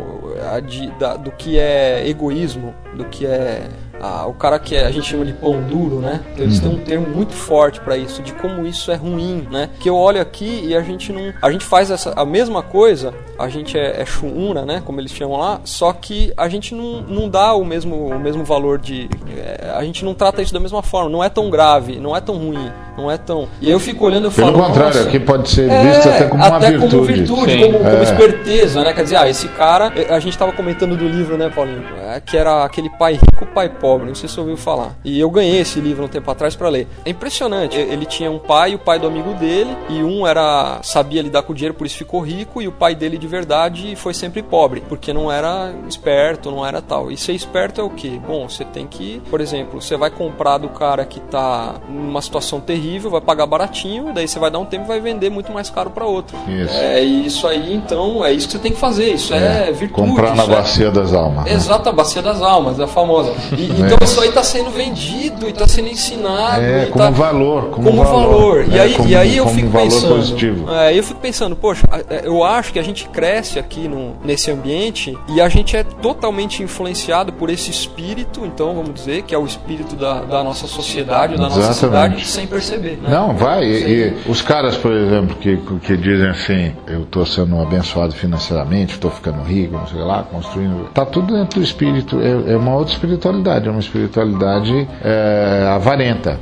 [0.61, 3.69] de, da, do que é egoísmo, do que é
[4.01, 6.21] ah, o cara que é, a gente chama de pão duro, né?
[6.37, 9.71] Eles têm um termo muito forte para isso, de como isso é ruim, né?
[9.81, 11.33] Que eu olho aqui e a gente não.
[11.43, 14.83] A gente faz essa, a mesma coisa, a gente é, é shuna, né?
[14.85, 18.45] Como eles chamam lá, só que a gente não, não dá o mesmo, o mesmo
[18.45, 19.09] valor de.
[19.37, 22.21] É, a gente não trata isso da mesma forma, não é tão grave, não é
[22.21, 23.49] tão ruim, não é tão.
[23.61, 24.53] E eu fico olhando e falo.
[24.53, 26.97] Pelo contrário, aqui pode ser visto é, até como até uma virtude.
[26.97, 28.93] Como virtude, como, como, esperteza, né?
[28.93, 29.93] Quer dizer, ah, esse cara.
[30.09, 31.85] A gente tava comentando do livro, né, Paulinho?
[32.01, 34.97] É, que era aquele pai rico, pai pobre, não sei se você ouviu falar.
[35.05, 36.87] E eu ganhei esse livro um tempo atrás para ler.
[37.05, 37.77] É impressionante.
[37.77, 41.53] Ele tinha um pai, o pai do amigo dele, e um era sabia lidar com
[41.53, 44.83] o dinheiro, por isso ficou rico, e o pai dele de verdade foi sempre pobre,
[44.89, 47.11] porque não era esperto, não era tal.
[47.11, 48.21] E ser esperto é o quê?
[48.27, 52.61] Bom, você tem que, por exemplo, você vai comprar do cara que tá numa situação
[52.61, 55.71] terrível vai pagar baratinho, daí você vai dar um tempo e vai vender muito mais
[55.71, 56.37] caro para outro.
[56.49, 56.75] Isso.
[56.75, 59.13] É isso aí, então, é isso que você tem que fazer.
[59.13, 60.09] Isso é, virtude.
[60.09, 61.45] Comprar na é- bacia das almas.
[61.45, 61.53] né?
[61.53, 63.33] Exato, a bacia das almas, a famosa.
[63.57, 66.63] E- então isso aí está sendo vendido e está sendo ensinado.
[66.63, 67.71] É, como tá- valor.
[67.71, 68.65] Como, como valor.
[68.71, 70.15] E É, aí, como- e aí eu fico valor pensando.
[70.15, 70.71] positivo.
[70.73, 74.51] É, eu fico pensando, poxa, é, eu acho que a gente cresce aqui no, nesse
[74.51, 79.39] ambiente e a gente é totalmente influenciado por esse espírito, então vamos dizer, que é
[79.39, 81.77] o espírito da, da nossa sociedade, da nossa Exatamente.
[82.25, 82.99] cidade, sem perceber.
[83.03, 83.09] Né?
[83.11, 83.65] Não, vai.
[83.65, 88.95] E, e os caras, por exemplo, que, que dizem assim, eu estou sendo abençoado financeiramente,
[88.95, 90.89] estou ficando rico, não sei lá, construindo.
[90.95, 92.21] Tá tudo dentro do espírito.
[92.21, 96.39] É, é uma outra espiritualidade, é uma espiritualidade é, avarenta.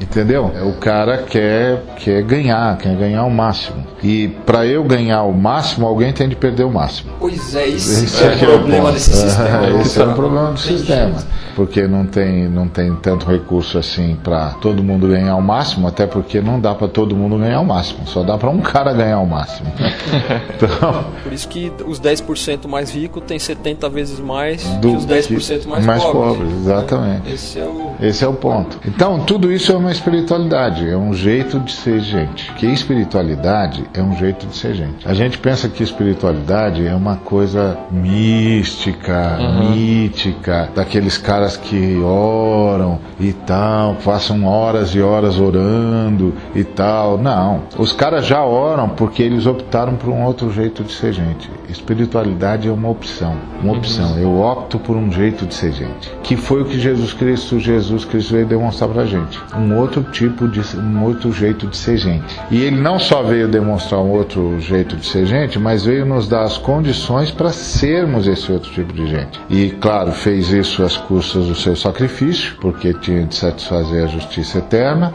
[0.00, 0.50] Entendeu?
[0.54, 3.84] É, O cara quer, quer ganhar, quer ganhar o máximo.
[4.02, 7.10] E para eu ganhar o máximo, alguém tem de perder o máximo.
[7.18, 9.80] Pois é, esse, Esse é o aqui problema desse sistema.
[9.80, 11.14] Esse é o problema do Tem sistema.
[11.56, 16.04] Porque não tem, não tem tanto recurso assim para todo mundo ganhar o máximo, até
[16.06, 19.20] porque não dá para todo mundo ganhar o máximo, só dá para um cara ganhar
[19.20, 19.70] o máximo.
[20.56, 25.06] Então, Por isso que os 10% mais ricos têm 70 vezes mais do que os
[25.06, 26.36] 10% mais, mais pobres.
[26.38, 27.32] pobres, exatamente.
[27.32, 27.94] Esse é o.
[28.00, 28.78] Esse é o ponto.
[28.86, 32.52] Então, tudo isso é uma espiritualidade, é um jeito de ser gente.
[32.52, 35.06] Que espiritualidade é um jeito de ser gente.
[35.08, 39.38] A gente pensa que espiritualidade é uma coisa mística,
[39.70, 47.18] mítica, daqueles caras que oram e tal, passam horas e horas orando e tal.
[47.18, 47.62] Não.
[47.78, 51.50] Os caras já oram porque eles optaram por um outro jeito de ser gente.
[51.68, 54.18] Espiritualidade é uma opção, uma opção.
[54.18, 58.04] Eu opto por um jeito de ser gente, que foi o que Jesus Cristo, Jesus
[58.04, 62.38] Cristo veio demonstrar pra gente, um outro tipo de, um outro jeito de ser gente.
[62.50, 66.28] E ele não só veio demonstrar um outro jeito de ser gente, mas veio nos
[66.28, 69.40] dar as condições para sermos esse outro tipo de gente.
[69.48, 74.58] E claro, fez isso às custas do seu sacrifício, porque tinha de satisfazer a justiça
[74.58, 75.12] eterna.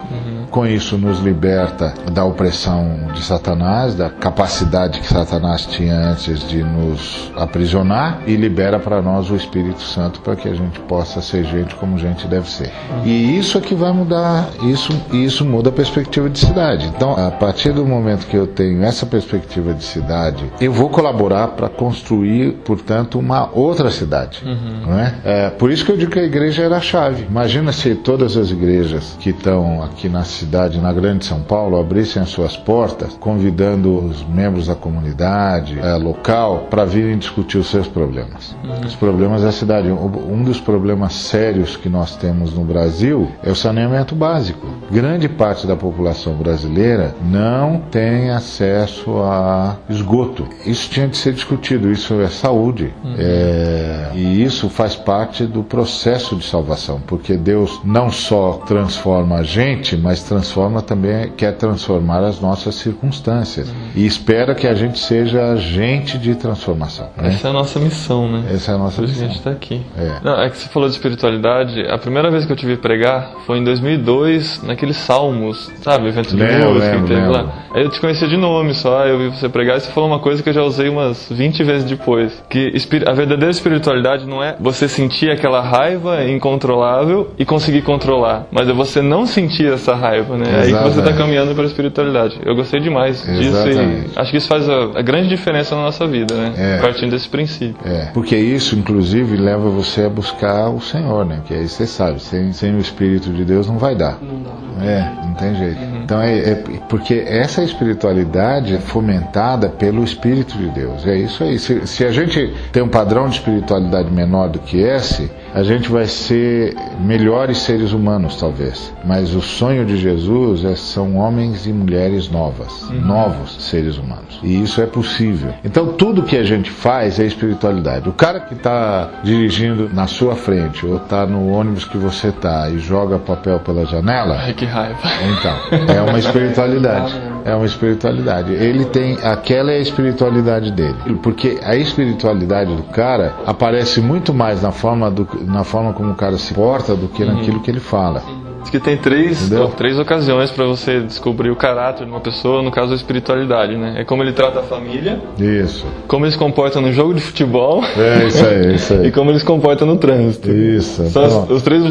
[0.49, 6.63] Com isso nos liberta da opressão de Satanás, da capacidade que Satanás tinha antes de
[6.63, 11.43] nos aprisionar e libera para nós o Espírito Santo para que a gente possa ser
[11.43, 12.71] gente como gente deve ser.
[13.05, 16.87] E isso é que vai mudar, isso, isso muda a perspectiva de cidade.
[16.87, 21.49] Então, a partir do momento que eu tenho essa perspectiva de cidade, eu vou colaborar
[21.49, 24.43] para construir, portanto, uma outra cidade.
[24.85, 25.15] Não é?
[25.23, 27.25] É, por isso que eu digo que a igreja era a chave.
[27.29, 32.21] Imagina se todas as igrejas que estão aqui na cidade, na grande São Paulo, abrissem
[32.21, 37.87] as suas portas, convidando os membros da comunidade é, local para virem discutir os seus
[37.87, 38.55] problemas.
[38.85, 39.89] Os problemas da cidade.
[39.89, 44.67] Um dos problemas sérios que nós temos no Brasil é o saneamento básico.
[44.91, 50.47] Grande parte da população brasileira não tem acesso a esgoto.
[50.65, 51.91] Isso tinha de ser discutido.
[51.91, 52.93] Isso é saúde.
[53.17, 59.43] É, e isso faz parte do processo de salvação, porque Deus não só transforma a
[59.43, 63.71] gente, mas transforma também, quer transformar as nossas circunstâncias.
[63.95, 67.09] E espera que a gente seja agente de transformação.
[67.17, 67.29] né?
[67.29, 68.43] Essa é a nossa missão, né?
[68.53, 69.27] Essa é a nossa Por que a missão.
[69.29, 69.81] gente tá aqui.
[69.97, 70.19] É.
[70.23, 71.85] Não, é que você falou de espiritualidade.
[71.89, 76.07] A primeira vez que eu te vi pregar foi em 2002, naqueles Salmos, sabe?
[76.07, 77.53] Evento de Lembro, música que lembro, teve lá.
[77.73, 80.19] Aí eu te conhecia de nome só, eu vi você pregar e você falou uma
[80.19, 82.43] coisa que eu já usei umas 20 vezes depois.
[82.49, 82.73] Que
[83.05, 88.73] a verdadeira espiritualidade não é você sentir aquela raiva incontrolável e conseguir controlar, mas é
[88.73, 90.45] você não sentir essa raiva, né?
[90.47, 91.17] É aí que você tá Exatamente.
[91.17, 92.39] caminhando para a espiritualidade.
[92.43, 94.09] Eu gostei demais disso Exatamente.
[94.15, 96.53] e acho que isso faz a, a grande diferença na nossa vida, né?
[96.57, 96.81] É.
[96.81, 97.75] Partindo desse princípio.
[97.85, 101.41] É, porque isso, inclusive, leva você a buscar o Senhor, né?
[101.45, 104.17] Que aí você sabe, sem, sem o Espírito de Deus não vai dar.
[104.21, 104.85] Não dá.
[104.85, 105.79] É, não tem jeito.
[106.03, 106.55] Então é, é
[106.87, 111.05] porque essa espiritualidade é fomentada pelo Espírito de Deus.
[111.05, 111.59] É isso aí.
[111.59, 115.89] Se, se a gente tem um padrão de espiritualidade menor do que esse, a gente
[115.89, 118.93] vai ser melhores seres humanos, talvez.
[119.05, 124.39] Mas o sonho de Jesus é, são homens e mulheres novas, novos seres humanos.
[124.43, 125.53] E isso é possível.
[125.63, 128.09] Então tudo que a gente faz é espiritualidade.
[128.09, 132.69] O cara que está dirigindo na sua frente ou está no ônibus que você está
[132.69, 134.99] e joga papel pela janela, Ai, que raiva.
[135.37, 137.15] então, é uma espiritualidade.
[137.45, 138.53] É uma espiritualidade.
[138.53, 139.17] Ele tem.
[139.23, 140.95] Aquela é a espiritualidade dele.
[141.23, 146.15] Porque a espiritualidade do cara aparece muito mais na forma, do, na forma como o
[146.15, 148.21] cara se porta do que naquilo que ele fala.
[148.61, 152.61] Diz que tem três, ó, três ocasiões para você descobrir o caráter de uma pessoa,
[152.61, 153.95] no caso a espiritualidade, né?
[154.01, 155.85] É como ele trata a família, Isso.
[156.09, 159.11] como ele se comporta no jogo de futebol É isso aí, isso e aí.
[159.13, 160.51] como ele se comporta no trânsito.
[160.51, 161.09] Isso.
[161.09, 161.83] São as, Então, os três,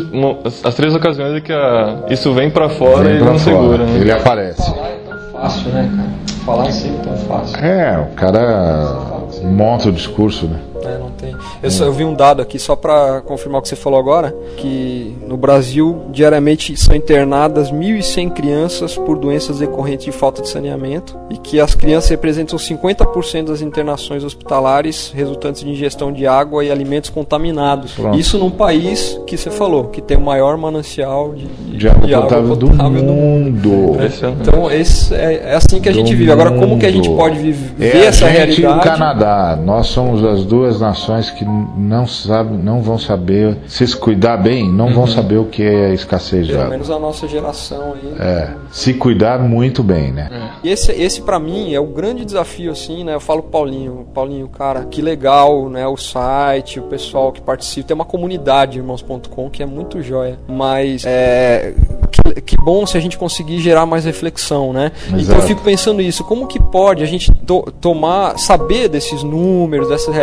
[0.45, 3.33] as, as três ocasiões em que a- isso vem pra fora e vem ele pra
[3.33, 3.57] não fora.
[3.57, 3.99] segura, né?
[4.01, 4.71] Ele aparece.
[4.71, 6.09] Falar é tão fácil, né, cara?
[6.45, 7.59] Falar é sempre tão fácil.
[7.65, 8.97] É, o cara
[9.45, 10.59] monta o discurso, né?
[10.85, 11.35] É, não tem.
[11.63, 14.35] Eu, só, eu vi um dado aqui só para confirmar o que você falou agora,
[14.57, 21.17] que no Brasil diariamente são internadas 1.100 crianças por doenças decorrentes de falta de saneamento
[21.31, 26.71] e que as crianças representam 50% das internações hospitalares resultantes de ingestão de água e
[26.71, 27.93] alimentos contaminados.
[27.93, 28.19] Pronto.
[28.19, 32.57] Isso num país que você falou, que tem o maior manancial de, De água potável
[32.57, 33.95] do mundo.
[33.95, 34.41] Impressionante.
[34.41, 36.31] Então esse é, é assim que a gente Do vive.
[36.31, 37.19] Agora como que a gente mundo.
[37.19, 38.83] pode viver É a essa gente e o realidade?
[38.83, 39.59] Canadá.
[39.63, 44.71] Nós somos as duas nações que não sabe, não vão saber se se cuidar bem,
[44.71, 46.73] não vão saber o que é escassez de Pelo água.
[46.73, 48.15] menos a nossa geração aí.
[48.19, 50.29] É, se cuidar muito bem, né?
[50.63, 53.15] E esse, esse para mim é o grande desafio, assim, né?
[53.15, 55.87] Eu falo pro Paulinho, Paulinho, cara, que legal, né?
[55.87, 60.39] O site, o pessoal que participa, tem uma comunidade, irmãos.com, que é muito joia.
[60.49, 61.75] Mas é.
[62.11, 64.93] Que, que bom se a gente conseguir gerar mais reflexão, né?
[65.09, 65.41] Então Exato.
[65.41, 70.15] eu fico pensando isso, como que pode a gente to- tomar, saber desses números, dessas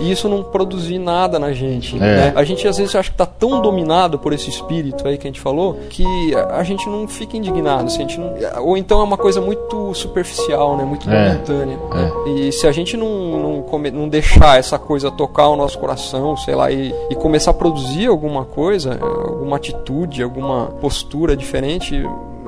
[0.00, 1.98] e isso não produzir nada na gente, É.
[1.98, 2.32] né?
[2.36, 5.30] A gente às vezes acha que tá tão dominado por esse espírito aí que a
[5.30, 6.04] gente falou, que
[6.50, 8.34] a gente não fica indignado, assim, a gente não-
[8.64, 10.84] ou então é uma coisa muito superficial, né?
[10.84, 11.28] Muito É.
[11.32, 11.78] momentânea.
[11.94, 12.12] né?
[12.26, 16.36] E se a gente não, não, come- não deixar essa coisa tocar o nosso coração,
[16.36, 22.02] sei lá, e, e começar a produzir alguma coisa, alguma atitude, alguma postura diferente,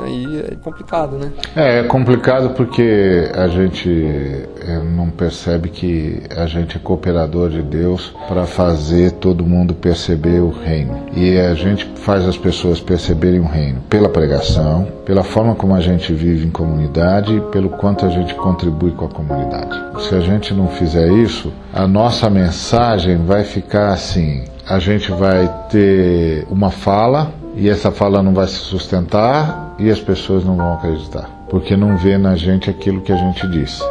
[0.05, 1.33] aí é complicado, né?
[1.55, 7.63] É, é complicado porque a gente é, não percebe que a gente é cooperador de
[7.63, 11.07] Deus para fazer todo mundo perceber o reino.
[11.15, 15.81] E a gente faz as pessoas perceberem o reino pela pregação, pela forma como a
[15.81, 19.81] gente vive em comunidade e pelo quanto a gente contribui com a comunidade.
[20.09, 25.49] Se a gente não fizer isso, a nossa mensagem vai ficar assim: a gente vai
[25.69, 30.75] ter uma fala e essa fala não vai se sustentar e as pessoas não vão
[30.75, 33.83] acreditar, porque não vê na gente aquilo que a gente disse.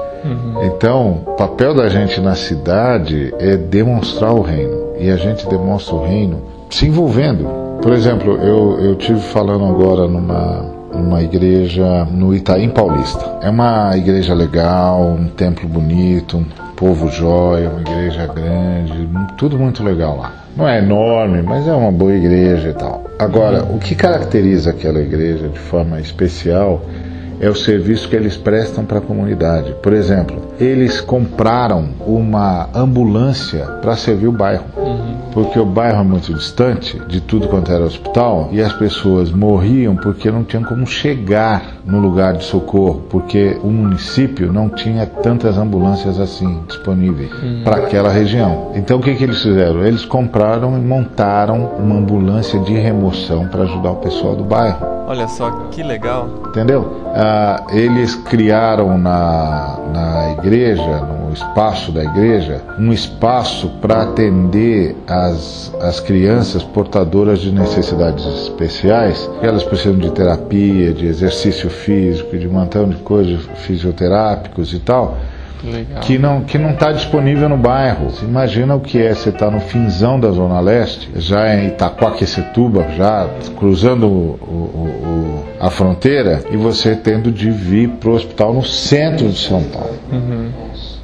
[0.64, 4.90] Então, o papel da gente na cidade é demonstrar o reino.
[5.00, 7.48] E a gente demonstra o reino se envolvendo.
[7.82, 13.40] Por exemplo, eu, eu tive falando agora numa, numa igreja no Itaim Paulista.
[13.42, 19.82] É uma igreja legal, um templo bonito, um povo jóia, uma igreja grande, tudo muito
[19.84, 20.34] legal lá.
[20.60, 23.06] Não é enorme, mas é uma boa igreja e tal.
[23.18, 26.82] Agora, o que caracteriza aquela igreja de forma especial
[27.40, 29.74] é o serviço que eles prestam para a comunidade.
[29.82, 34.66] Por exemplo, eles compraram uma ambulância para servir o bairro,
[35.32, 39.96] porque o bairro é muito distante de tudo quanto era hospital e as pessoas morriam
[39.96, 45.58] porque não tinham como chegar no lugar de socorro, porque o município não tinha tantas
[45.58, 47.30] ambulâncias assim disponíveis
[47.64, 48.72] para aquela região.
[48.76, 49.86] Então o que, que eles fizeram?
[49.86, 55.00] Eles compraram e montaram uma ambulância de remoção para ajudar o pessoal do bairro.
[55.08, 56.30] Olha só que legal.
[56.50, 57.02] Entendeu?
[57.16, 57.29] Ah,
[57.72, 66.00] eles criaram na, na igreja, no espaço da igreja, um espaço para atender as, as
[66.00, 72.90] crianças portadoras de necessidades especiais, elas precisam de terapia, de exercício físico, de um montão
[72.90, 75.18] de coisas fisioterápicos e tal
[75.64, 76.02] Legal.
[76.02, 78.10] que não que não está disponível no bairro.
[78.10, 82.86] Você imagina o que é você estar no finzão da Zona Leste, já em Itaquaquecetuba,
[82.98, 88.54] já cruzando o- o- o- a fronteira, e você tendo de vir para o hospital
[88.54, 89.96] no centro de São Paulo.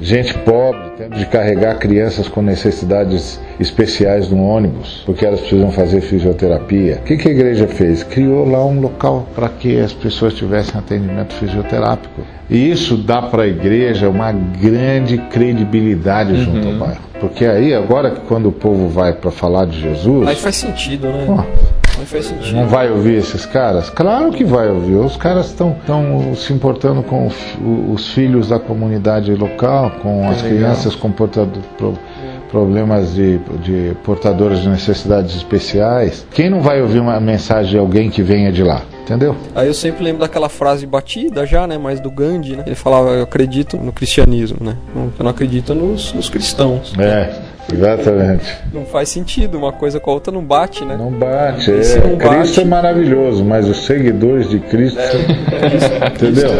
[0.00, 6.02] Gente pobre tendo de carregar crianças com necessidades especiais no ônibus, porque elas precisam fazer
[6.02, 6.98] fisioterapia.
[7.00, 8.02] O que, que a igreja fez?
[8.02, 12.22] Criou lá um local para que as pessoas tivessem atendimento fisioterápico.
[12.48, 17.00] E isso dá para a igreja uma grande credibilidade junto ao bairro.
[17.20, 21.08] Porque aí, agora que quando o povo vai para falar de Jesus, Aí faz sentido,
[21.08, 21.46] né?
[22.04, 22.54] Faz sentido.
[22.54, 23.90] não vai ouvir esses caras?
[23.90, 24.96] Claro que vai ouvir.
[24.96, 25.76] Os caras estão
[26.36, 27.28] se importando com
[27.92, 30.58] os filhos da comunidade local, com as legal.
[30.58, 31.10] crianças com
[32.50, 36.26] problemas de, de portadoras de necessidades especiais.
[36.32, 38.82] Quem não vai ouvir uma mensagem de alguém que venha de lá?
[39.02, 39.36] Entendeu?
[39.54, 41.78] Aí eu sempre lembro daquela frase batida já, né?
[41.78, 42.64] Mas do Gandhi, né?
[42.66, 44.76] Ele falava, eu acredito no cristianismo, né?
[44.96, 46.92] Eu não acredito nos, nos cristãos.
[46.98, 47.32] É,
[47.72, 48.56] exatamente.
[48.72, 50.96] Não faz sentido, uma coisa com a outra não bate, né?
[50.96, 51.70] Não bate.
[51.70, 54.98] É, não bate- Cristo é maravilhoso, mas os seguidores de Cristo.
[56.14, 56.50] Entendeu?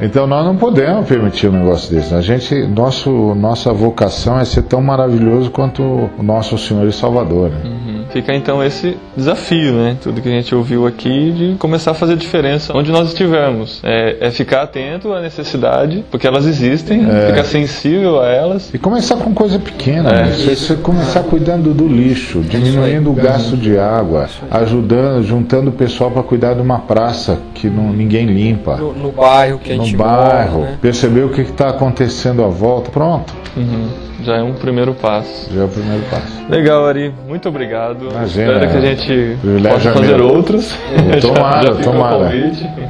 [0.00, 2.14] Então nós não podemos permitir um negócio desse.
[2.14, 7.50] A gente, nosso, nossa vocação é ser tão maravilhoso quanto o nosso Senhor e Salvador.
[7.50, 7.60] Né?
[7.64, 7.87] Uhum.
[8.10, 9.96] Fica então esse desafio, né?
[10.02, 13.80] Tudo que a gente ouviu aqui de começar a fazer diferença onde nós estivermos.
[13.82, 18.72] É, é ficar atento à necessidade, porque elas existem, ficar sensível a elas.
[18.72, 20.24] E começar com coisa pequena, É.
[20.24, 20.32] né?
[20.32, 26.10] Você- você começar cuidando do lixo, diminuindo o gasto de água, ajudando, juntando o pessoal
[26.10, 28.76] para cuidar de uma praça que não, ninguém limpa.
[28.76, 30.78] No, no bairro que a no gente bairro, mora, né?
[30.80, 33.34] perceber o que está acontecendo à volta, pronto.
[33.56, 33.88] Uhum.
[34.22, 35.52] Já é um primeiro passo.
[35.52, 36.44] Já é o primeiro passo.
[36.48, 37.14] Legal, Ari.
[37.26, 38.08] Muito obrigado.
[38.10, 39.38] Imagina, Espero que a gente
[39.68, 40.28] possa é fazer meu.
[40.28, 40.74] outros.
[41.22, 42.30] Tomara, Já o tomara.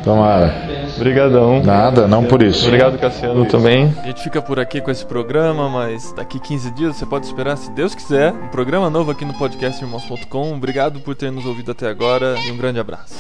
[0.02, 0.54] Tomara.
[0.96, 1.62] Obrigadão.
[1.62, 2.66] Nada, não por isso.
[2.66, 3.94] Obrigado, Cassiano, também.
[4.02, 7.56] A gente fica por aqui com esse programa, mas daqui 15 dias você pode esperar,
[7.56, 10.54] se Deus quiser, um programa novo aqui no podcast irmãos.com.
[10.54, 13.14] Obrigado por ter nos ouvido até agora e um grande abraço.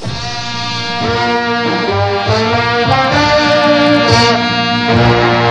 [4.88, 5.47] You.